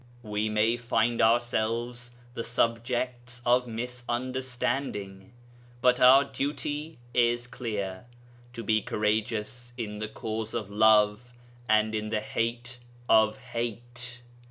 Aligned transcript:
We 0.23 0.49
may 0.49 0.77
find 0.77 1.21
ourselves 1.21 2.15
the 2.33 2.43
subjects 2.43 3.39
of 3.45 3.67
misunderstanding. 3.67 5.31
But 5.79 5.99
our 5.99 6.23
duty 6.23 6.97
is 7.13 7.45
clear 7.45 8.07
to 8.53 8.63
be 8.63 8.81
courageous 8.81 9.73
in 9.77 9.99
the 9.99 10.07
cause 10.09 10.55
of 10.55 10.71
love 10.71 11.33
and 11.69 11.93
in 11.93 12.09
the 12.09 12.21
hate 12.21 12.79
of 13.07 13.37
hate. 13.37 14.21